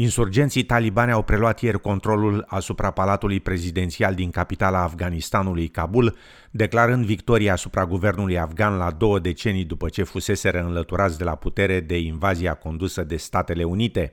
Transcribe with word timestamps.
Insurgenții 0.00 0.62
talibani 0.62 1.12
au 1.12 1.22
preluat 1.22 1.60
ieri 1.60 1.80
controlul 1.80 2.44
asupra 2.48 2.90
palatului 2.90 3.40
prezidențial 3.40 4.14
din 4.14 4.30
capitala 4.30 4.82
Afganistanului, 4.82 5.68
Kabul, 5.68 6.16
declarând 6.50 7.04
victoria 7.04 7.52
asupra 7.52 7.86
guvernului 7.86 8.38
afgan 8.38 8.76
la 8.76 8.90
două 8.90 9.18
decenii 9.18 9.64
după 9.64 9.88
ce 9.88 10.02
fuseseră 10.02 10.60
înlăturați 10.60 11.18
de 11.18 11.24
la 11.24 11.34
putere 11.34 11.80
de 11.80 11.98
invazia 11.98 12.54
condusă 12.54 13.02
de 13.02 13.16
Statele 13.16 13.64
Unite. 13.64 14.12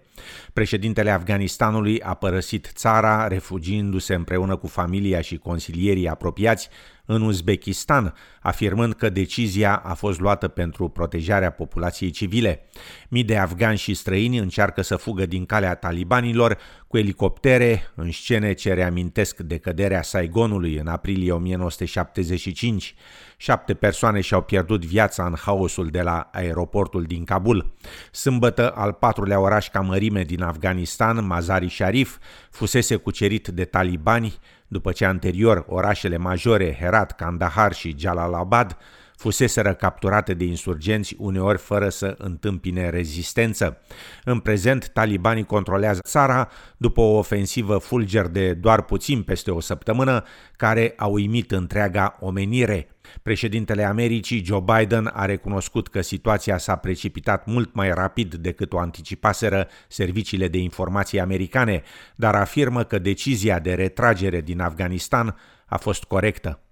Președintele 0.53 1.09
Afganistanului 1.09 2.01
a 2.01 2.13
părăsit 2.13 2.71
țara, 2.73 3.27
refugiindu-se 3.27 4.13
împreună 4.13 4.55
cu 4.55 4.67
familia 4.67 5.21
și 5.21 5.37
consilierii 5.37 6.07
apropiați 6.07 6.69
în 7.05 7.21
Uzbekistan, 7.21 8.13
afirmând 8.41 8.93
că 8.93 9.09
decizia 9.09 9.75
a 9.75 9.93
fost 9.93 10.19
luată 10.19 10.47
pentru 10.47 10.89
protejarea 10.89 11.49
populației 11.49 12.09
civile. 12.09 12.69
Mii 13.09 13.23
de 13.23 13.37
afgani 13.37 13.77
și 13.77 13.93
străini 13.93 14.37
încearcă 14.37 14.81
să 14.81 14.95
fugă 14.95 15.25
din 15.25 15.45
calea 15.45 15.75
talibanilor 15.75 16.57
cu 16.87 16.97
elicoptere 16.97 17.91
în 17.95 18.11
scene 18.11 18.53
ce 18.53 18.73
reamintesc 18.73 19.39
decăderea 19.39 20.01
Saigonului 20.01 20.75
în 20.75 20.87
aprilie 20.87 21.31
1975. 21.31 22.95
Șapte 23.37 23.73
persoane 23.73 24.21
și-au 24.21 24.41
pierdut 24.41 24.85
viața 24.85 25.25
în 25.25 25.35
haosul 25.41 25.87
de 25.87 26.01
la 26.01 26.29
aeroportul 26.31 27.03
din 27.03 27.23
Kabul. 27.23 27.73
Sâmbătă, 28.11 28.71
al 28.71 28.93
patrulea 28.93 29.39
oraș 29.39 29.69
ca 29.69 29.79
mărime 29.79 30.23
din 30.23 30.41
Afganistan, 30.41 31.25
Mazari 31.25 31.69
Sharif, 31.69 32.17
fusese 32.51 32.95
cucerit 32.95 33.47
de 33.47 33.65
talibani, 33.65 34.39
după 34.67 34.91
ce 34.91 35.05
anterior 35.05 35.65
orașele 35.67 36.17
majore 36.17 36.75
Herat, 36.79 37.15
Kandahar 37.15 37.73
și 37.73 37.95
Jalalabad 37.97 38.77
fuseseră 39.17 39.73
capturate 39.73 40.33
de 40.33 40.43
insurgenți 40.43 41.15
uneori 41.17 41.57
fără 41.57 41.89
să 41.89 42.15
întâmpine 42.17 42.89
rezistență. 42.89 43.81
În 44.23 44.39
prezent, 44.39 44.89
talibanii 44.89 45.45
controlează 45.45 45.99
țara 46.03 46.49
după 46.77 47.01
o 47.01 47.17
ofensivă 47.17 47.77
fulger 47.77 48.27
de 48.27 48.53
doar 48.53 48.81
puțin 48.81 49.23
peste 49.23 49.51
o 49.51 49.59
săptămână, 49.59 50.23
care 50.57 50.93
a 50.97 51.05
uimit 51.05 51.51
întreaga 51.51 52.17
omenire. 52.19 52.89
Președintele 53.21 53.83
Americii, 53.83 54.43
Joe 54.43 54.63
Biden, 54.77 55.11
a 55.13 55.25
recunoscut 55.25 55.87
că 55.87 56.01
situația 56.01 56.57
s-a 56.57 56.75
precipitat 56.75 57.45
mult 57.45 57.73
mai 57.73 57.93
rapid 57.93 58.35
decât 58.35 58.73
o 58.73 58.79
anticipaseră 58.79 59.67
serviciile 59.87 60.47
de 60.47 60.57
informații 60.57 61.19
americane, 61.19 61.83
dar 62.15 62.35
afirmă 62.35 62.83
că 62.83 62.99
decizia 62.99 63.59
de 63.59 63.73
retragere 63.73 64.41
din 64.41 64.59
Afganistan 64.59 65.35
a 65.65 65.77
fost 65.77 66.03
corectă. 66.03 66.64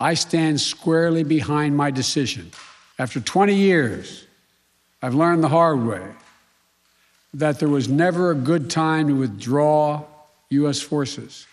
I 0.00 0.14
stand 0.14 0.60
squarely 0.60 1.22
behind 1.24 1.76
my 1.76 1.90
decision. 1.90 2.50
After 2.98 3.20
20 3.20 3.54
years, 3.54 4.26
I've 5.02 5.14
learned 5.14 5.44
the 5.44 5.48
hard 5.48 5.84
way 5.84 6.02
that 7.34 7.60
there 7.60 7.68
was 7.68 7.88
never 7.88 8.30
a 8.30 8.34
good 8.34 8.70
time 8.70 9.08
to 9.08 9.14
withdraw 9.14 10.04
U.S. 10.48 10.80
forces. 10.80 11.46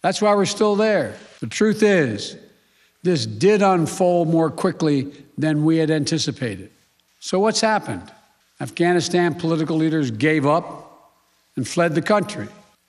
That's 0.00 0.20
why 0.20 0.34
we're 0.34 0.46
still 0.46 0.76
there. 0.76 1.16
The 1.40 1.46
truth 1.46 1.82
is, 1.82 2.36
this 3.02 3.26
did 3.26 3.62
unfold 3.62 4.28
more 4.28 4.50
quickly 4.50 5.12
than 5.36 5.64
we 5.64 5.76
had 5.76 5.90
anticipated. 5.90 6.70
So, 7.20 7.38
what's 7.38 7.60
happened? 7.60 8.10
Afghanistan 8.60 9.34
political 9.34 9.76
leaders 9.76 10.10
gave 10.10 10.46
up 10.46 11.12
and 11.56 11.66
fled 11.66 11.94
the 11.94 12.02
country. 12.02 12.48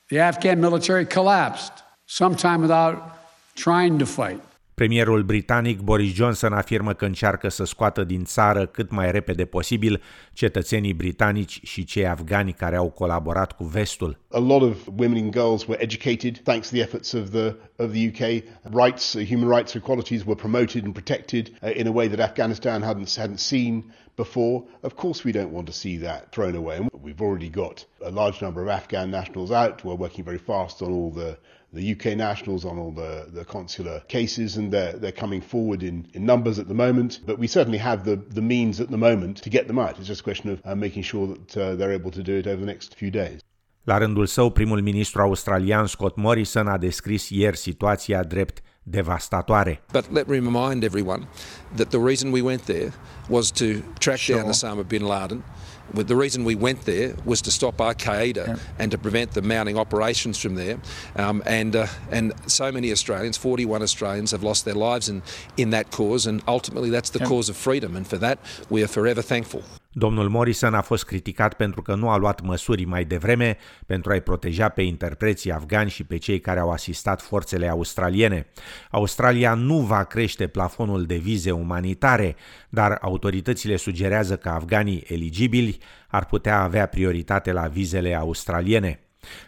The 0.10 0.20
Afghan 0.20 0.62
military 0.62 1.06
collapsed, 1.06 1.74
sometime 2.06 2.62
without 2.62 3.18
trying 3.56 4.00
to 4.00 4.06
fight. 4.06 4.42
Premierul 4.74 5.24
britanic 5.24 5.80
Boris 5.80 6.14
Johnson 6.14 6.54
afirmă 6.54 6.94
că 6.94 7.06
încearcă 7.06 7.50
să 7.50 7.64
scoată 7.64 8.04
din 8.04 8.24
țară 8.24 8.66
cât 8.66 8.92
mai 8.92 9.12
repede 9.12 9.46
posibil 9.46 10.02
cetățenii 10.34 10.94
britanici 10.94 11.60
și 11.64 11.84
cei 11.84 12.08
afgani 12.08 12.54
care 12.54 12.76
au 12.76 12.90
colaborat 12.90 13.52
cu 13.52 13.64
vestul. 13.64 14.20
A 14.32 14.40
lot 14.40 14.62
of 14.62 14.78
women 14.98 15.24
and 15.24 15.32
girls 15.32 15.66
were 15.68 15.84
educated 15.84 16.38
thanks 16.44 16.70
to 16.70 16.76
the 16.76 16.84
efforts 16.84 17.12
of 17.12 17.30
the 17.30 17.56
of 17.78 17.92
the 17.92 18.08
UK. 18.08 18.44
Rights, 18.84 19.14
uh, 19.14 19.26
human 19.28 19.58
rights 19.58 19.74
equalities 19.74 20.24
were 20.26 20.36
promoted 20.36 20.84
and 20.84 20.94
protected 20.94 21.50
uh, 21.62 21.70
in 21.76 21.88
a 21.88 21.92
way 21.92 22.08
that 22.08 22.20
Afghanistan 22.20 22.82
hadn't 22.82 23.16
hadn't 23.16 23.40
seen 23.40 23.84
before. 24.16 24.64
Of 24.82 24.96
course 24.96 25.24
we 25.26 25.32
don't 25.32 25.52
want 25.52 25.68
to 25.68 25.74
see 25.74 25.98
that 25.98 26.32
thrown 26.32 26.56
away. 26.56 26.88
We've 27.02 27.22
already 27.22 27.50
got 27.50 27.86
a 28.02 28.12
large 28.12 28.42
number 28.42 28.62
of 28.62 28.68
Afghan 28.70 29.10
nationals 29.10 29.52
out. 29.52 29.84
We're 29.84 29.96
working 29.96 30.26
very 30.26 30.38
fast 30.38 30.82
on 30.82 30.92
all 30.92 31.12
the 31.12 31.38
the 31.74 31.92
UK 31.94 32.16
nationals 32.18 32.66
on 32.66 32.78
all 32.78 32.92
the, 32.92 33.28
the 33.34 33.46
consular 33.46 34.00
cases, 34.08 34.58
and 34.58 34.72
they're, 34.72 34.94
they're 34.94 35.12
coming 35.12 35.42
forward 35.42 35.84
in, 35.84 36.08
in 36.14 36.26
numbers 36.26 36.60
at 36.60 36.68
the 36.68 36.74
moment. 36.74 37.20
But 37.26 37.40
we 37.40 37.48
certainly 37.48 37.80
have 37.80 38.04
the, 38.04 38.16
the 38.16 38.42
means 38.42 38.80
at 38.80 38.90
the 38.90 38.98
moment 38.98 39.38
to 39.44 39.50
get 39.50 39.68
them 39.68 39.80
out. 39.80 39.98
It's 39.98 40.08
just 40.08 40.22
a 40.22 40.24
question 40.24 40.50
of 40.52 40.62
uh, 40.64 40.76
making 40.76 41.04
sure 41.04 41.28
that 41.28 41.58
uh, 41.58 41.76
they're 41.76 41.94
able 41.94 42.12
to 42.12 42.24
do 42.24 42.36
it 42.38 42.48
over 42.48 42.60
the 42.60 42.72
next 42.74 42.96
few 42.96 43.12
days. 43.12 43.40
La 43.86 43.98
rândul 43.98 44.26
său, 44.26 44.50
primul 44.50 44.82
ministru 44.82 45.22
australian 45.22 45.86
Scott 45.86 46.16
Morrison 46.16 46.68
a 46.68 46.78
descris 46.78 47.30
ieri 47.30 47.58
situația 47.58 48.24
drept 48.24 48.62
devastatoare. 48.84 49.82
But 49.92 50.12
let 50.12 50.28
me 50.28 50.38
remind 50.38 50.84
everyone 50.84 51.28
that 51.76 51.90
the 51.90 51.98
reason 51.98 52.32
we 52.32 52.42
went 52.42 52.66
there 52.66 52.94
was 53.28 53.52
to 53.52 53.66
track 53.98 54.18
sure. 54.18 54.38
down 54.38 54.52
Osama 54.52 54.88
bin 54.88 55.02
Laden 55.02 55.44
the 55.92 56.16
reason 56.16 56.44
we 56.44 56.56
went 56.56 56.86
there 56.86 57.16
was 57.26 57.42
to 57.44 57.52
stop 57.52 57.80
Al 57.80 57.94
Qaeda 57.94 58.48
yeah. 58.48 58.56
and 58.80 58.92
to 58.92 58.98
prevent 58.98 59.32
the 59.32 59.42
mounting 59.42 59.78
operations 59.78 60.40
from 60.40 60.56
there. 60.56 60.80
Um, 61.16 61.44
and 61.46 61.76
uh, 61.76 61.88
and 62.12 62.34
so 62.48 62.72
many 62.72 62.92
Australians, 62.92 63.38
41 63.38 63.82
Australians, 63.82 64.32
have 64.32 64.44
lost 64.44 64.66
their 64.66 64.74
lives 64.74 65.10
in, 65.10 65.22
in 65.58 65.72
that 65.72 65.92
cause, 65.92 66.26
and 66.26 66.42
ultimately 66.48 66.90
that's 66.90 67.12
the 67.12 67.20
yeah. 67.20 67.26
cause 67.26 67.50
of 67.50 67.58
freedom. 67.58 67.96
And 67.96 68.08
for 68.08 68.18
that, 68.18 68.40
we 68.70 68.84
are 68.84 68.88
forever 68.88 69.22
thankful. 69.22 69.64
Domnul 69.96 70.30
Morrison 70.30 70.74
a 70.74 70.82
fost 70.82 71.06
criticat 71.06 71.54
pentru 71.54 71.82
că 71.82 71.96
nu 71.96 72.10
a 72.10 72.18
luat 72.18 72.42
măsuri 72.42 72.86
mai 72.86 73.06
devreme 73.06 73.58
pentru 73.86 74.12
a-i 74.12 74.22
proteja 74.22 74.70
pe 74.70 74.82
interpreții 74.82 75.52
afgani 75.52 75.90
și 75.90 76.04
pe 76.04 76.18
cei 76.18 76.40
care 76.40 76.60
au 76.60 76.72
asistat 76.72 77.22
forțele 77.22 77.68
australiene. 77.68 78.48
Australia 78.92 79.54
nu 79.54 79.80
va 79.80 80.04
crește 80.04 80.48
plafonul 80.48 81.06
de 81.06 81.16
vize 81.16 81.52
umanitare, 81.52 82.36
dar 82.70 82.98
autoritățile 83.02 83.76
sugerează 83.76 84.38
că 84.38 84.50
afganii 84.50 85.04
eligibili 85.08 85.78
ar 86.08 86.26
putea 86.26 86.62
avea 86.62 86.86
prioritate 86.86 87.52
la 87.52 87.68
vizele 87.68 88.16
australiene. 88.16 89.00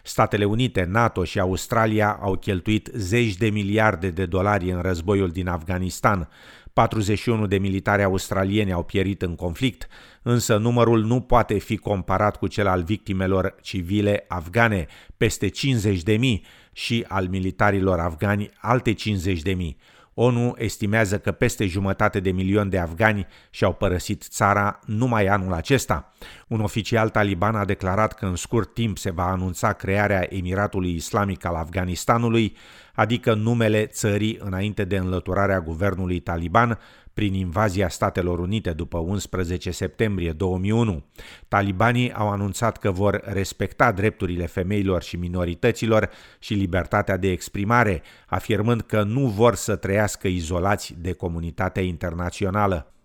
Statele 0.02 0.44
Unite, 0.44 0.84
NATO 0.84 1.24
și 1.24 1.40
Australia 1.40 2.18
au 2.20 2.36
cheltuit 2.36 2.90
zeci 2.94 3.36
de 3.36 3.48
miliarde 3.48 4.10
de 4.10 4.26
dolari 4.26 4.70
în 4.70 4.80
războiul 4.80 5.30
din 5.30 5.48
Afganistan. 5.48 6.28
41 6.76 7.46
de 7.46 7.58
militari 7.58 8.02
australieni 8.02 8.72
au 8.72 8.82
pierit 8.82 9.22
în 9.22 9.34
conflict, 9.34 9.88
însă 10.22 10.56
numărul 10.56 11.04
nu 11.04 11.20
poate 11.20 11.58
fi 11.58 11.76
comparat 11.76 12.36
cu 12.36 12.46
cel 12.46 12.66
al 12.66 12.82
victimelor 12.82 13.54
civile 13.60 14.24
afgane, 14.28 14.86
peste 15.16 15.48
50 15.48 16.02
de 16.02 16.16
mii, 16.16 16.44
și 16.72 17.04
al 17.08 17.28
militarilor 17.28 17.98
afgani, 18.00 18.50
alte 18.60 18.92
50 18.92 19.42
de 19.42 19.52
mii. 19.52 19.76
ONU 20.18 20.54
estimează 20.58 21.18
că 21.18 21.32
peste 21.32 21.66
jumătate 21.66 22.20
de 22.20 22.30
milion 22.30 22.68
de 22.68 22.78
afgani 22.78 23.26
și-au 23.50 23.72
părăsit 23.72 24.22
țara 24.22 24.78
numai 24.86 25.26
anul 25.26 25.52
acesta. 25.52 26.12
Un 26.48 26.60
oficial 26.60 27.08
taliban 27.08 27.54
a 27.54 27.64
declarat 27.64 28.12
că 28.12 28.26
în 28.26 28.36
scurt 28.36 28.74
timp 28.74 28.98
se 28.98 29.10
va 29.10 29.30
anunța 29.30 29.72
crearea 29.72 30.26
Emiratului 30.28 30.94
Islamic 30.94 31.44
al 31.44 31.54
Afganistanului, 31.54 32.56
adică 32.94 33.34
numele 33.34 33.86
țării 33.86 34.38
înainte 34.40 34.84
de 34.84 34.96
înlăturarea 34.96 35.60
guvernului 35.60 36.20
taliban 36.20 36.78
prin 37.16 37.34
invazia 37.34 37.88
Statelor 37.88 38.38
Unite 38.38 38.72
după 38.72 38.98
11 38.98 39.70
septembrie 39.70 40.32
2001. 40.32 41.04
Talibanii 41.48 42.12
au 42.12 42.30
anunțat 42.30 42.78
că 42.78 42.90
vor 42.90 43.20
respecta 43.24 43.92
drepturile 43.92 44.46
femeilor 44.46 45.02
și 45.02 45.16
minorităților 45.16 46.10
și 46.38 46.54
libertatea 46.54 47.16
de 47.16 47.30
exprimare, 47.30 48.02
afirmând 48.26 48.80
că 48.80 49.02
nu 49.02 49.26
vor 49.26 49.54
să 49.54 49.76
trăiască 49.76 50.28
izolați 50.28 50.94
de 50.98 51.12
comunitatea 51.12 51.82
internațională. 51.82 52.95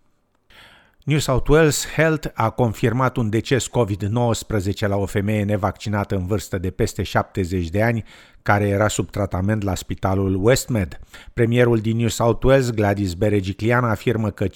New 1.03 1.19
South 1.19 1.50
Wales 1.50 1.88
Health 1.95 2.27
a 2.33 2.50
confirmat 2.50 3.18
un 3.18 3.30
deces 3.30 3.68
COVID-19 3.68 4.88
la 4.88 4.95
o 4.95 5.06
femeie 5.06 5.44
nevaccinată 5.44 6.15
în 6.15 6.25
vârstă 6.25 6.57
de 6.57 6.69
peste 6.71 7.03
70 7.03 7.69
de 7.69 7.83
ani, 7.83 8.03
care 8.42 8.68
era 8.68 8.88
sub 8.88 9.09
tratament 9.09 9.63
la 9.63 9.75
spitalul 9.75 10.45
Westmed. 10.45 11.00
Premierul 11.33 11.77
din 11.77 11.98
New 11.98 12.07
South 12.07 12.45
Wales, 12.45 12.69
Gladys 12.69 13.13
Berejiklian, 13.13 13.83
afirmă 13.83 14.30
că 14.30 14.45
5,2 14.48 14.51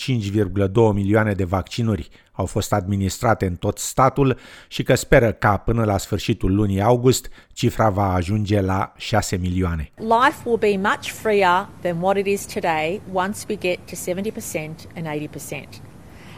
milioane 0.93 1.33
de 1.33 1.43
vaccinuri 1.43 2.09
au 2.31 2.45
fost 2.45 2.73
administrate 2.73 3.45
în 3.45 3.55
tot 3.55 3.77
statul 3.77 4.37
și 4.67 4.83
că 4.83 4.95
speră 4.95 5.31
ca 5.31 5.57
până 5.57 5.83
la 5.83 5.97
sfârșitul 5.97 6.55
lunii 6.55 6.81
august 6.81 7.29
cifra 7.53 7.89
va 7.89 8.13
ajunge 8.13 8.61
la 8.61 8.93
6 8.97 9.35
milioane. 9.35 9.91
Life 9.95 10.41
will 10.43 10.57
be 10.57 10.89
much 10.89 11.09
freer 11.09 11.69
than 11.81 12.01
what 12.01 12.17
it 12.17 12.25
is 12.25 12.45
today 12.45 13.01
once 13.13 13.45
we 13.49 13.55
get 13.55 13.77
to 13.85 13.95
70% 13.95 14.87
and 14.95 15.07
80%. 15.07 15.84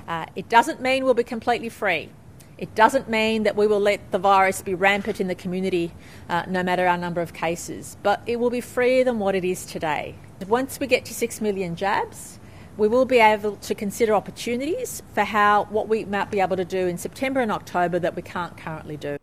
Uh, 0.08 0.26
it 0.36 0.48
doesn't 0.50 0.82
mean 0.82 1.04
we'll 1.04 1.14
be 1.14 1.24
completely 1.24 1.70
free. 1.70 2.10
It 2.58 2.74
doesn't 2.74 3.08
mean 3.08 3.44
that 3.44 3.56
we 3.56 3.68
will 3.68 3.80
let 3.80 4.12
the 4.12 4.18
virus 4.18 4.62
be 4.62 4.74
rampant 4.74 5.22
in 5.22 5.28
the 5.28 5.36
community 5.36 5.94
uh, 6.28 6.44
no 6.48 6.64
matter 6.64 6.88
our 6.88 6.98
number 6.98 7.22
of 7.22 7.34
cases, 7.34 7.98
but 8.02 8.22
it 8.26 8.38
will 8.38 8.50
be 8.50 8.62
freer 8.62 9.04
than 9.04 9.20
what 9.20 9.36
it 9.36 9.46
is 9.46 9.66
today. 9.66 10.16
Once 10.48 10.80
we 10.80 10.88
get 10.88 11.06
to 11.06 11.14
6 11.14 11.42
million 11.42 11.76
jabs, 11.76 12.40
we 12.78 12.88
will 12.88 13.06
be 13.06 13.20
able 13.20 13.58
to 13.58 13.76
consider 13.76 14.14
opportunities 14.14 15.04
for 15.14 15.24
how 15.24 15.66
what 15.66 15.88
we 15.88 16.06
might 16.06 16.32
be 16.32 16.40
able 16.40 16.56
to 16.56 16.66
do 16.66 16.88
in 16.88 16.98
September 16.98 17.42
and 17.42 17.52
October 17.52 18.00
that 18.00 18.16
we 18.16 18.22
can't 18.22 18.56
currently 18.58 18.98
do. 18.98 19.18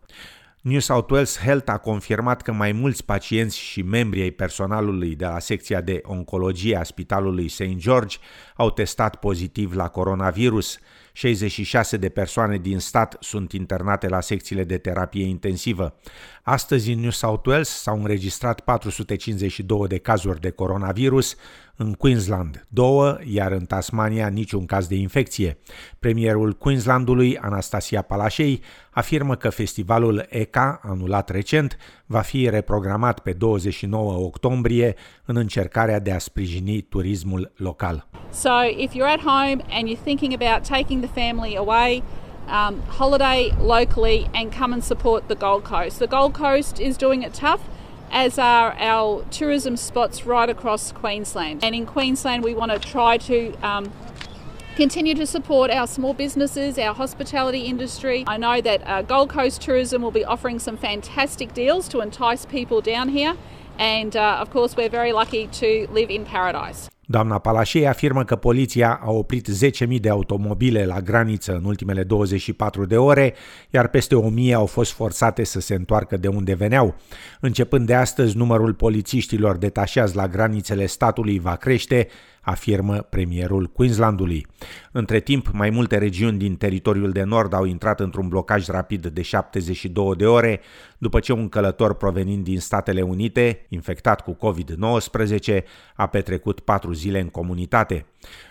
New 0.65 0.79
South 0.79 1.11
Wales 1.11 1.37
Health 1.37 1.71
a 1.71 1.77
confirmat 1.77 2.41
că 2.41 2.51
mai 2.51 2.71
mulți 2.71 3.05
pacienți 3.05 3.57
și 3.57 3.81
membri 3.81 4.21
ai 4.21 4.31
personalului 4.31 5.15
de 5.15 5.25
la 5.25 5.39
secția 5.39 5.81
de 5.81 6.01
oncologie 6.03 6.77
a 6.77 6.83
Spitalului 6.83 7.47
St. 7.47 7.75
George 7.75 8.17
au 8.55 8.71
testat 8.71 9.15
pozitiv 9.15 9.75
la 9.75 9.87
coronavirus. 9.87 10.79
66 11.13 11.97
de 11.97 12.09
persoane 12.09 12.57
din 12.57 12.79
stat 12.79 13.17
sunt 13.19 13.51
internate 13.51 14.07
la 14.07 14.21
secțiile 14.21 14.63
de 14.63 14.77
terapie 14.77 15.25
intensivă. 15.25 15.95
Astăzi 16.43 16.91
în 16.91 16.99
New 16.99 17.09
South 17.09 17.47
Wales 17.47 17.69
s-au 17.69 17.99
înregistrat 17.99 18.59
452 18.59 19.87
de 19.87 19.97
cazuri 19.97 20.39
de 20.39 20.49
coronavirus, 20.49 21.35
în 21.77 21.93
Queensland 21.93 22.65
două, 22.69 23.17
iar 23.23 23.51
în 23.51 23.65
Tasmania 23.65 24.27
niciun 24.27 24.65
caz 24.65 24.87
de 24.87 24.95
infecție. 24.95 25.57
Premierul 25.99 26.53
Queenslandului, 26.53 27.37
Anastasia 27.37 28.01
Palaszczuk, 28.01 28.59
afirmă 28.91 29.35
că 29.35 29.49
festivalul 29.49 30.25
ECA, 30.29 30.79
anulat 30.83 31.29
recent, 31.29 31.77
va 32.05 32.19
fi 32.19 32.49
reprogramat 32.49 33.19
pe 33.19 33.33
29 33.33 34.13
octombrie 34.13 34.95
în 35.25 35.35
încercarea 35.35 35.99
de 35.99 36.11
a 36.11 36.17
sprijini 36.17 36.81
turismul 36.81 37.51
local. 37.55 38.07
So 38.31 38.49
if 38.77 38.91
you're 38.93 39.13
at 39.13 39.23
home 39.23 39.63
and 39.69 39.89
you're 39.89 40.03
thinking 40.03 40.33
about 40.41 40.67
taking 40.67 41.03
the 41.03 41.25
family 41.25 41.55
away, 41.57 42.03
um, 42.47 42.81
holiday 42.87 43.51
locally 43.59 44.27
and 44.33 44.51
come 44.51 44.73
and 44.73 44.83
support 44.83 45.27
the 45.27 45.35
Gold 45.35 45.63
Coast. 45.63 45.97
The 45.99 46.07
Gold 46.07 46.33
Coast 46.33 46.79
is 46.79 46.97
doing 46.97 47.23
it 47.23 47.33
tough. 47.33 47.61
As 48.15 48.39
are 48.39 48.73
our 48.79 49.25
tourism 49.25 49.75
spots 49.75 50.25
right 50.25 50.49
across 50.49 50.93
Queensland. 50.93 51.61
And 51.65 51.75
in 51.75 51.85
Queensland, 51.85 52.45
we 52.45 52.55
want 52.55 52.71
to 52.71 52.79
try 52.79 53.17
to 53.17 53.53
um, 53.55 53.91
continue 54.77 55.13
to 55.15 55.27
support 55.27 55.69
our 55.69 55.85
small 55.85 56.13
businesses, 56.13 56.79
our 56.79 56.93
hospitality 56.95 57.63
industry. 57.63 58.23
I 58.25 58.37
know 58.37 58.61
that 58.61 58.87
uh, 58.87 59.01
Gold 59.01 59.29
Coast 59.29 59.61
Tourism 59.61 60.01
will 60.01 60.11
be 60.11 60.23
offering 60.23 60.59
some 60.59 60.77
fantastic 60.77 61.53
deals 61.53 61.89
to 61.89 61.99
entice 61.99 62.45
people 62.45 62.79
down 62.79 63.09
here. 63.09 63.35
And 63.77 64.15
uh, 64.15 64.37
of 64.39 64.49
course, 64.49 64.77
we're 64.77 64.87
very 64.87 65.11
lucky 65.11 65.47
to 65.47 65.85
live 65.91 66.09
in 66.09 66.23
paradise. 66.23 66.89
Doamna 67.07 67.37
Palașei 67.37 67.87
afirmă 67.87 68.23
că 68.23 68.35
poliția 68.35 68.99
a 69.03 69.11
oprit 69.11 69.47
10.000 69.87 69.99
de 69.99 70.09
automobile 70.09 70.85
la 70.85 71.01
graniță 71.01 71.55
în 71.55 71.63
ultimele 71.63 72.03
24 72.03 72.85
de 72.85 72.97
ore, 72.97 73.33
iar 73.69 73.87
peste 73.87 74.15
1.000 74.47 74.53
au 74.53 74.65
fost 74.65 74.91
forțate 74.91 75.43
să 75.43 75.59
se 75.59 75.73
întoarcă 75.73 76.17
de 76.17 76.27
unde 76.27 76.53
veneau. 76.53 76.95
Începând 77.39 77.87
de 77.87 77.93
astăzi, 77.93 78.37
numărul 78.37 78.73
polițiștilor 78.73 79.57
detașați 79.57 80.15
la 80.15 80.27
granițele 80.27 80.85
statului 80.85 81.39
va 81.39 81.55
crește, 81.55 82.07
afirmă 82.45 82.97
premierul 82.97 83.65
Queenslandului. 83.65 84.47
Între 84.91 85.19
timp, 85.19 85.49
mai 85.51 85.69
multe 85.69 85.97
regiuni 85.97 86.37
din 86.37 86.55
teritoriul 86.55 87.11
de 87.11 87.23
nord 87.23 87.53
au 87.53 87.65
intrat 87.65 87.99
într-un 87.99 88.27
blocaj 88.27 88.67
rapid 88.67 89.07
de 89.07 89.21
72 89.21 90.15
de 90.15 90.25
ore, 90.25 90.61
după 90.97 91.19
ce 91.19 91.33
un 91.33 91.49
călător 91.49 91.93
provenind 91.93 92.43
din 92.43 92.59
Statele 92.59 93.01
Unite, 93.01 93.65
infectat 93.69 94.21
cu 94.21 94.37
COVID-19, 94.37 95.63
a 95.95 96.07
petrecut 96.07 96.59
patru 96.59 96.93
zile 96.93 97.19
în 97.19 97.27
comunitate. 97.27 98.05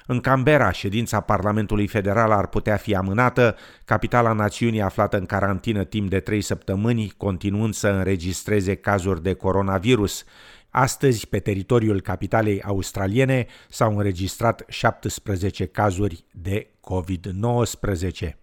În 0.07 0.21
Canberra, 0.21 0.71
ședința 0.71 1.21
Parlamentului 1.21 1.87
Federal 1.87 2.31
ar 2.31 2.47
putea 2.47 2.77
fi 2.77 2.95
amânată, 2.95 3.57
capitala 3.85 4.33
națiunii 4.33 4.83
aflată 4.83 5.17
în 5.17 5.27
carantină 5.27 5.85
timp 5.85 6.11
de 6.11 6.21
trei 6.21 6.41
săptămâni, 6.41 7.13
continuând 7.17 7.75
să 7.75 7.89
înregistreze 7.89 8.75
cazuri 8.75 9.23
de 9.23 9.33
coronavirus. 9.33 10.25
Astăzi, 10.77 11.29
pe 11.29 11.39
teritoriul 11.39 12.01
capitalei 12.01 12.63
australiene, 12.63 13.47
s-au 13.69 13.97
înregistrat 13.97 14.65
17 14.69 15.67
cazuri 15.67 16.25
de 16.31 16.67
COVID-19. 16.81 18.35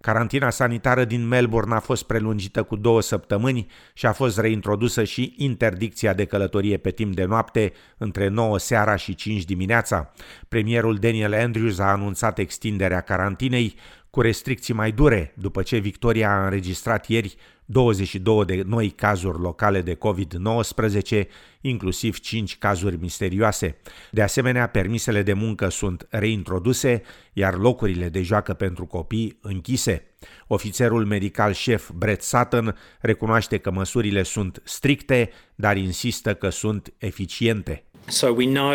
Carantina 0.00 0.50
sanitară 0.50 1.04
din 1.04 1.28
Melbourne 1.28 1.74
a 1.74 1.80
fost 1.80 2.02
prelungită 2.02 2.62
cu 2.62 2.76
două 2.76 3.00
săptămâni 3.00 3.66
și 3.94 4.06
a 4.06 4.12
fost 4.12 4.38
reintrodusă 4.38 5.04
și 5.04 5.34
interdicția 5.36 6.12
de 6.12 6.24
călătorie 6.24 6.76
pe 6.76 6.90
timp 6.90 7.14
de 7.14 7.24
noapte 7.24 7.72
între 7.98 8.28
9 8.28 8.58
seara 8.58 8.96
și 8.96 9.14
5 9.14 9.44
dimineața. 9.44 10.12
Premierul 10.48 10.96
Daniel 10.96 11.34
Andrews 11.34 11.78
a 11.78 11.90
anunțat 11.90 12.38
extinderea 12.38 13.00
carantinei 13.00 13.74
cu 14.10 14.20
restricții 14.20 14.74
mai 14.74 14.92
dure 14.92 15.34
după 15.38 15.62
ce 15.62 15.78
Victoria 15.78 16.30
a 16.30 16.44
înregistrat 16.44 17.06
ieri 17.06 17.36
22 17.70 18.44
de 18.44 18.62
noi 18.66 18.90
cazuri 18.90 19.38
locale 19.40 19.80
de 19.80 19.94
COVID-19, 19.94 21.24
inclusiv 21.60 22.18
5 22.18 22.58
cazuri 22.58 22.96
misterioase. 22.96 23.76
De 24.10 24.22
asemenea, 24.22 24.66
permisele 24.66 25.22
de 25.22 25.32
muncă 25.32 25.68
sunt 25.68 26.06
reintroduse, 26.10 27.02
iar 27.32 27.58
locurile 27.58 28.08
de 28.08 28.22
joacă 28.22 28.52
pentru 28.52 28.86
copii 28.86 29.38
închise. 29.42 30.04
Ofițerul 30.46 31.04
medical 31.04 31.52
șef 31.52 31.90
Brett 31.94 32.22
Sutton 32.22 32.76
recunoaște 33.00 33.58
că 33.58 33.70
măsurile 33.70 34.22
sunt 34.22 34.62
stricte, 34.64 35.30
dar 35.54 35.76
insistă 35.76 36.34
că 36.34 36.48
sunt 36.48 36.92
eficiente. 36.98 37.84
So 38.06 38.28
we 38.28 38.46
know 38.46 38.74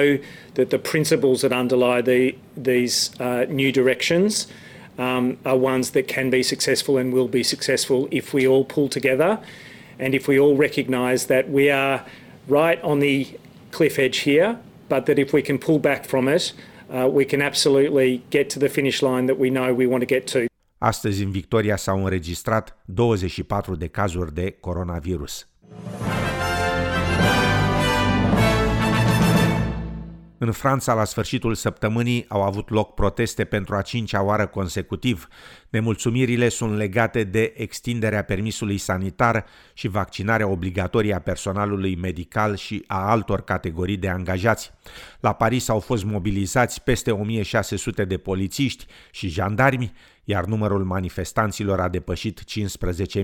that 0.53 0.67
the 0.67 0.77
principles 0.77 1.39
that 1.39 1.51
underlie 1.51 2.01
the, 2.01 2.35
these 2.61 3.11
uh, 3.19 3.47
new 3.47 3.71
directions 3.71 4.47
um, 4.97 5.38
are 5.45 5.57
ones 5.57 5.92
that 5.92 6.07
can 6.07 6.30
be 6.30 6.44
successful 6.44 6.97
and 6.97 7.13
will 7.13 7.27
be 7.27 7.44
successful 7.44 8.07
if 8.12 8.33
we 8.33 8.47
all 8.47 8.65
pull 8.65 8.89
together 8.89 9.39
and 10.00 10.13
if 10.13 10.27
we 10.27 10.39
all 10.39 10.56
recognise 10.56 11.27
that 11.27 11.50
we 11.50 11.69
are 11.69 12.06
right 12.47 12.81
on 12.83 13.00
the 13.00 13.27
cliff 13.71 13.97
edge 13.97 14.19
here, 14.19 14.57
but 14.88 15.06
that 15.06 15.18
if 15.18 15.33
we 15.33 15.42
can 15.42 15.57
pull 15.57 15.80
back 15.80 16.06
from 16.06 16.27
it, 16.27 16.53
uh, 16.89 17.07
we 17.07 17.25
can 17.25 17.42
absolutely 17.42 18.24
get 18.30 18.50
to 18.50 18.59
the 18.59 18.69
finish 18.69 19.01
line 19.01 19.25
that 19.27 19.39
we 19.39 19.50
know 19.50 19.74
we 19.74 19.88
want 19.88 20.01
to 20.01 20.07
get 20.07 20.27
to. 20.31 20.39
Astăzi 20.77 21.24
în 21.24 21.31
Victoria 21.31 21.75
s-au 21.75 22.03
înregistrat 22.03 22.77
24 22.86 23.75
de 23.75 23.88
cazuri 23.88 24.33
de 24.33 24.51
coronavirus. 24.59 25.48
În 30.37 30.51
Franța, 30.51 30.93
la 30.93 31.03
sfârșitul 31.03 31.55
săptămânii, 31.55 32.25
au 32.27 32.43
avut 32.43 32.69
loc 32.69 32.93
proteste 32.93 33.43
pentru 33.43 33.75
a 33.75 33.81
cincea 33.81 34.23
oară 34.23 34.47
consecutiv. 34.47 35.27
Nemulțumirile 35.69 36.49
sunt 36.49 36.75
legate 36.75 37.23
de 37.23 37.53
extinderea 37.55 38.23
permisului 38.23 38.77
sanitar 38.77 39.45
și 39.73 39.87
vaccinarea 39.87 40.47
obligatorie 40.47 41.13
a 41.13 41.19
personalului 41.19 41.95
medical 41.95 42.55
și 42.55 42.83
a 42.87 43.09
altor 43.09 43.41
categorii 43.41 43.97
de 43.97 44.09
angajați. 44.09 44.71
La 45.19 45.33
Paris 45.33 45.69
au 45.69 45.79
fost 45.79 46.03
mobilizați 46.03 46.83
peste 46.83 47.11
1600 47.11 48.05
de 48.05 48.17
polițiști 48.17 48.86
și 49.12 49.27
jandarmi, 49.27 49.93
iar 50.25 50.46
numărul 50.46 50.84
manifestanților 50.84 51.79
a 51.79 51.88
depășit 51.88 52.39
15.000. 52.39 53.24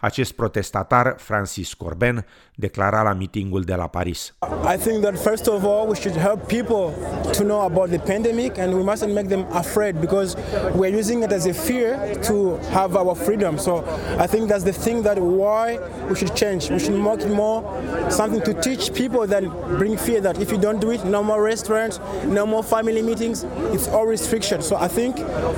Acest 0.00 0.32
protestatar, 0.32 1.14
Francis 1.18 1.74
Corben, 1.74 2.26
declara 2.54 3.02
la 3.02 3.12
mitingul 3.12 3.62
de 3.62 3.74
la 3.74 3.86
Paris. 3.86 4.34
I 4.74 4.76
think 4.76 5.02
that 5.02 5.18
first 5.18 5.46
of 5.46 5.64
all 5.64 5.86
we 5.88 5.94
should 5.94 6.16
help 6.16 6.46
people 6.46 6.94
to 7.32 7.42
know 7.42 7.60
about 7.64 7.88
the 7.90 7.98
pandemic 7.98 8.58
and 8.58 8.72
we 8.72 8.82
mustn't 8.82 9.12
make 9.14 9.28
them 9.28 9.46
afraid 9.52 10.00
because 10.00 10.36
we're 10.74 10.98
using 10.98 11.22
it 11.22 11.32
as 11.32 11.46
a 11.46 11.52
fear 11.52 11.98
to 12.28 12.58
have 12.70 12.96
our 12.96 13.14
freedom. 13.14 13.58
So 13.58 13.84
I 14.18 14.26
think 14.26 14.48
that's 14.48 14.64
the 14.64 14.72
thing 14.84 15.02
that 15.02 15.18
why 15.18 15.78
we 16.08 16.14
should 16.14 16.34
change. 16.34 16.70
We 16.70 16.78
should 16.78 16.98
make 17.08 17.24
it 17.26 17.30
more 17.30 17.62
something 18.10 18.42
to 18.42 18.52
teach 18.60 18.92
people 18.92 19.26
that 19.26 19.42
bring 19.78 19.96
fear 19.96 20.20
that 20.20 20.36
if 20.40 20.50
you 20.52 20.58
don't 20.58 20.80
do 20.80 20.90
it, 20.90 21.04
no 21.04 21.22
more 21.22 21.42
restaurants, 21.42 22.00
no 22.24 22.44
more 22.46 22.62
family 22.62 23.02
meetings, 23.02 23.44
it's 23.74 23.88
all 23.88 24.06
restriction. 24.06 24.62
So 24.62 24.76
I 24.76 24.88
think 24.88 25.16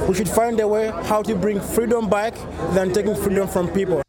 we 0.08 0.14
should 0.14 0.28
find 0.28 0.60
a 0.60 0.63
way 0.66 0.90
how 1.08 1.20
to 1.20 1.34
bring 1.34 1.60
freedom 1.60 2.08
back 2.08 2.36
than 2.74 2.90
taking 2.90 3.16
freedom 3.16 3.46
from 3.46 3.66
people. 3.66 4.00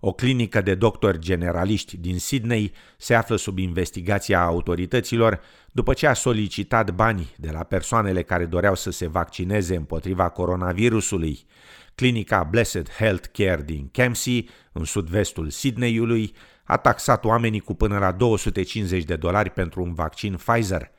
O 0.00 0.12
clinică 0.12 0.60
de 0.60 0.74
doctori 0.74 1.18
generaliști 1.18 1.96
din 1.96 2.18
Sydney 2.18 2.72
se 2.96 3.14
află 3.14 3.36
sub 3.36 3.58
investigația 3.58 4.42
autorităților 4.42 5.40
după 5.72 5.92
ce 5.92 6.06
a 6.06 6.12
solicitat 6.12 6.90
bani 6.90 7.34
de 7.36 7.50
la 7.50 7.62
persoanele 7.62 8.22
care 8.22 8.44
doreau 8.44 8.74
să 8.74 8.90
se 8.90 9.06
vaccineze 9.08 9.76
împotriva 9.76 10.28
coronavirusului. 10.28 11.46
Clinica 11.94 12.42
Blessed 12.42 12.90
Health 12.90 13.28
Care 13.32 13.62
din 13.64 13.88
Kempsey, 13.92 14.48
în 14.72 14.84
sud-vestul 14.84 15.50
Sydneyului, 15.50 16.34
a 16.64 16.76
taxat 16.76 17.24
oamenii 17.24 17.60
cu 17.60 17.74
până 17.74 17.98
la 17.98 18.12
250 18.12 19.04
de 19.04 19.16
dolari 19.16 19.50
pentru 19.50 19.82
un 19.82 19.94
vaccin 19.94 20.34
Pfizer. 20.34 20.90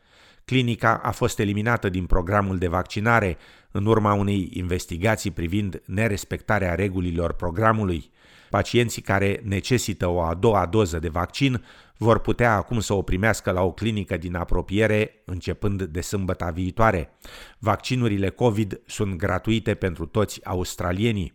Clinica 0.45 0.99
a 1.03 1.11
fost 1.11 1.39
eliminată 1.39 1.89
din 1.89 2.05
programul 2.05 2.57
de 2.57 2.67
vaccinare 2.67 3.37
în 3.77 3.85
urma 3.85 4.13
unei 4.13 4.49
investigații 4.53 5.31
privind 5.31 5.81
nerespectarea 5.85 6.75
regulilor 6.75 7.33
programului. 7.33 8.09
Pacienții 8.49 9.01
care 9.01 9.41
necesită 9.43 10.07
o 10.07 10.21
a 10.21 10.33
doua 10.33 10.65
doză 10.65 10.99
de 10.99 11.07
vaccin 11.07 11.63
vor 11.97 12.19
putea 12.19 12.55
acum 12.55 12.79
să 12.79 12.93
o 12.93 13.01
primească 13.01 13.51
la 13.51 13.61
o 13.61 13.71
clinică 13.71 14.17
din 14.17 14.35
apropiere 14.35 15.21
începând 15.25 15.83
de 15.83 16.01
sâmbăta 16.01 16.49
viitoare. 16.49 17.17
Vaccinurile 17.59 18.29
COVID 18.29 18.81
sunt 18.85 19.15
gratuite 19.15 19.73
pentru 19.73 20.05
toți 20.05 20.45
australienii. 20.45 21.33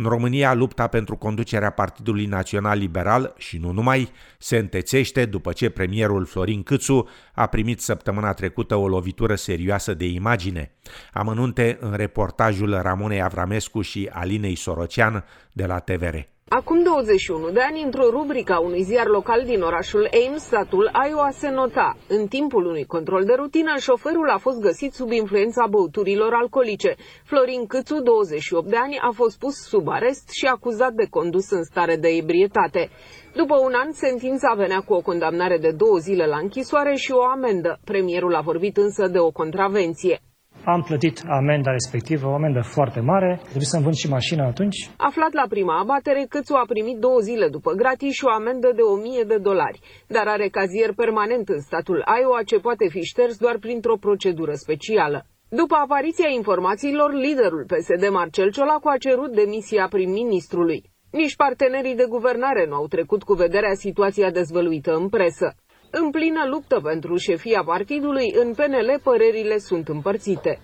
În 0.00 0.06
România, 0.06 0.54
lupta 0.54 0.86
pentru 0.86 1.16
conducerea 1.16 1.70
Partidului 1.70 2.26
Național 2.26 2.78
Liberal 2.78 3.34
și 3.36 3.58
nu 3.58 3.70
numai 3.70 4.10
se 4.38 4.56
întețește 4.56 5.24
după 5.24 5.52
ce 5.52 5.70
premierul 5.70 6.24
Florin 6.24 6.62
Câțu 6.62 7.08
a 7.34 7.46
primit 7.46 7.80
săptămâna 7.80 8.32
trecută 8.32 8.74
o 8.74 8.88
lovitură 8.88 9.34
serioasă 9.34 9.94
de 9.94 10.06
imagine. 10.06 10.70
Amănunte 11.12 11.78
în 11.80 11.92
reportajul 11.92 12.80
Ramonei 12.82 13.22
Avramescu 13.22 13.80
și 13.80 14.08
Alinei 14.12 14.54
Sorocean 14.54 15.24
de 15.52 15.66
la 15.66 15.78
TVR. 15.78 16.16
Acum 16.52 16.82
21 16.82 17.50
de 17.50 17.60
ani, 17.60 17.82
într-o 17.82 18.10
rubrică 18.10 18.52
a 18.52 18.58
unui 18.58 18.82
ziar 18.82 19.06
local 19.06 19.42
din 19.44 19.62
orașul 19.62 20.08
Ames, 20.26 20.42
statul 20.42 20.90
Iowa 21.08 21.30
se 21.30 21.50
nota. 21.50 21.96
În 22.08 22.26
timpul 22.26 22.66
unui 22.66 22.84
control 22.84 23.24
de 23.24 23.32
rutină, 23.36 23.74
șoferul 23.78 24.28
a 24.30 24.38
fost 24.38 24.60
găsit 24.60 24.92
sub 24.92 25.10
influența 25.10 25.66
băuturilor 25.70 26.32
alcoolice. 26.32 26.96
Florin 27.24 27.66
Câțu, 27.66 28.00
28 28.02 28.68
de 28.68 28.76
ani, 28.76 28.98
a 28.98 29.10
fost 29.14 29.38
pus 29.38 29.54
sub 29.54 29.88
arest 29.88 30.28
și 30.30 30.46
acuzat 30.46 30.92
de 30.92 31.06
condus 31.10 31.50
în 31.50 31.64
stare 31.64 31.96
de 31.96 32.08
ebrietate. 32.08 32.90
După 33.34 33.58
un 33.58 33.72
an, 33.74 33.92
sentința 33.92 34.54
venea 34.56 34.80
cu 34.80 34.92
o 34.92 35.00
condamnare 35.00 35.58
de 35.58 35.70
două 35.70 35.98
zile 35.98 36.26
la 36.26 36.38
închisoare 36.38 36.94
și 36.94 37.12
o 37.12 37.22
amendă. 37.22 37.78
Premierul 37.84 38.34
a 38.34 38.40
vorbit 38.40 38.76
însă 38.76 39.08
de 39.08 39.18
o 39.18 39.30
contravenție. 39.30 40.20
Am 40.64 40.82
plătit 40.82 41.22
amenda 41.28 41.70
respectivă, 41.70 42.26
o 42.28 42.34
amendă 42.34 42.60
foarte 42.60 43.00
mare. 43.00 43.38
Trebuie 43.42 43.64
să-mi 43.72 43.82
vând 43.82 43.94
și 43.94 44.08
mașina 44.08 44.46
atunci. 44.46 44.90
Aflat 44.96 45.32
la 45.32 45.44
prima 45.48 45.78
abatere, 45.78 46.26
Câțu 46.28 46.54
a 46.54 46.64
primit 46.68 46.98
două 46.98 47.18
zile 47.20 47.48
după 47.48 47.72
gratis 47.72 48.12
și 48.12 48.24
o 48.24 48.30
amendă 48.30 48.72
de 48.74 48.82
1000 48.82 49.22
de 49.22 49.36
dolari, 49.36 49.80
dar 50.06 50.26
are 50.26 50.48
cazier 50.48 50.92
permanent 50.92 51.48
în 51.48 51.60
statul 51.60 52.04
Iowa 52.20 52.42
ce 52.42 52.58
poate 52.58 52.88
fi 52.88 53.00
șters 53.02 53.36
doar 53.36 53.56
printr-o 53.58 53.96
procedură 53.96 54.52
specială. 54.54 55.26
După 55.48 55.74
apariția 55.74 56.28
informațiilor, 56.28 57.12
liderul 57.12 57.64
PSD 57.72 58.08
Marcel 58.10 58.50
Ciolacu 58.50 58.88
a 58.88 58.96
cerut 58.96 59.30
demisia 59.34 59.86
prim-ministrului. 59.90 60.82
Nici 61.10 61.36
partenerii 61.36 61.94
de 61.94 62.06
guvernare 62.08 62.66
nu 62.68 62.74
au 62.74 62.86
trecut 62.86 63.22
cu 63.22 63.32
vederea 63.32 63.74
situația 63.74 64.30
dezvăluită 64.30 64.94
în 64.94 65.08
presă. 65.08 65.54
În 65.90 66.10
plină 66.10 66.46
luptă 66.50 66.80
pentru 66.80 67.16
șefia 67.16 67.62
partidului, 67.64 68.32
în 68.42 68.54
PNL 68.54 69.00
părerile 69.02 69.58
sunt 69.58 69.88
împărțite. 69.88 70.60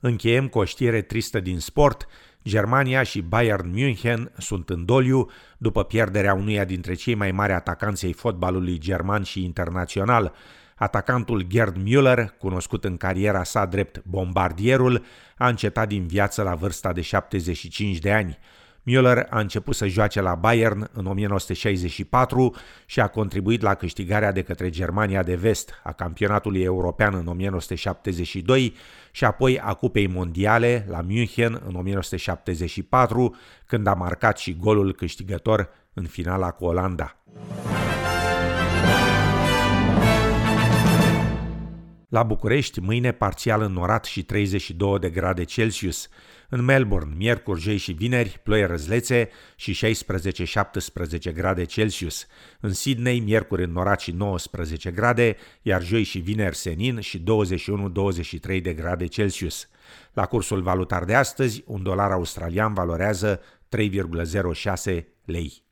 Încheiem 0.00 0.48
cu 0.48 0.58
o 0.58 0.64
știre 0.64 1.02
tristă 1.02 1.40
din 1.40 1.58
sport. 1.58 2.06
Germania 2.44 3.02
și 3.02 3.22
Bayern 3.22 3.70
München 3.70 4.32
sunt 4.38 4.70
în 4.70 4.84
doliu 4.84 5.30
după 5.58 5.84
pierderea 5.84 6.34
unuia 6.34 6.64
dintre 6.64 6.94
cei 6.94 7.14
mai 7.14 7.30
mari 7.30 7.52
atacanți 7.52 8.04
ai 8.04 8.12
fotbalului 8.12 8.78
german 8.78 9.22
și 9.22 9.44
internațional. 9.44 10.34
Atacantul 10.76 11.42
Gerd 11.42 11.76
Müller, 11.76 12.38
cunoscut 12.38 12.84
în 12.84 12.96
cariera 12.96 13.42
sa 13.42 13.64
drept 13.66 14.02
bombardierul, 14.04 15.04
a 15.36 15.48
încetat 15.48 15.88
din 15.88 16.06
viață 16.06 16.42
la 16.42 16.54
vârsta 16.54 16.92
de 16.92 17.00
75 17.00 17.98
de 17.98 18.12
ani. 18.12 18.38
Müller 18.86 19.26
a 19.30 19.40
început 19.40 19.74
să 19.74 19.86
joace 19.86 20.20
la 20.20 20.34
Bayern 20.34 20.90
în 20.92 21.06
1964 21.06 22.54
și 22.86 23.00
a 23.00 23.06
contribuit 23.06 23.62
la 23.62 23.74
câștigarea 23.74 24.32
de 24.32 24.42
către 24.42 24.70
Germania 24.70 25.22
de 25.22 25.34
Vest 25.34 25.70
a 25.82 25.92
campionatului 25.92 26.62
european 26.62 27.14
în 27.14 27.26
1972 27.26 28.74
și 29.10 29.24
apoi 29.24 29.60
a 29.60 29.74
Cupei 29.74 30.06
Mondiale 30.06 30.86
la 30.90 31.00
München 31.00 31.62
în 31.66 31.74
1974, 31.74 33.36
când 33.66 33.86
a 33.86 33.94
marcat 33.94 34.38
și 34.38 34.56
golul 34.56 34.94
câștigător 34.94 35.68
în 35.92 36.04
finala 36.04 36.50
cu 36.50 36.64
Olanda. 36.64 37.16
La 42.14 42.22
București, 42.22 42.80
mâine 42.80 43.12
parțial 43.12 43.60
înnorat 43.60 44.04
și 44.04 44.22
32 44.22 44.98
de 44.98 45.10
grade 45.10 45.44
Celsius. 45.44 46.08
În 46.48 46.64
Melbourne, 46.64 47.14
miercuri, 47.16 47.60
joi 47.60 47.76
și 47.76 47.92
vineri, 47.92 48.40
ploi 48.42 48.66
răzlețe 48.66 49.28
și 49.56 49.94
16-17 51.30 51.32
grade 51.34 51.64
Celsius. 51.64 52.26
În 52.60 52.72
Sydney, 52.72 53.20
miercuri 53.20 53.64
înnorat 53.64 54.00
și 54.00 54.10
19 54.10 54.90
grade, 54.90 55.36
iar 55.62 55.82
joi 55.82 56.02
și 56.02 56.18
vineri 56.18 56.56
senin 56.56 57.00
și 57.00 57.22
21-23 58.56 58.62
de 58.62 58.74
grade 58.74 59.06
Celsius. 59.06 59.68
La 60.12 60.26
cursul 60.26 60.62
valutar 60.62 61.04
de 61.04 61.14
astăzi, 61.14 61.62
un 61.66 61.82
dolar 61.82 62.10
australian 62.10 62.74
valorează 62.74 63.40
3,06 63.76 65.04
lei. 65.24 65.62